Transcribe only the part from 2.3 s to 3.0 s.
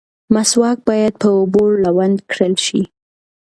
کړل شي.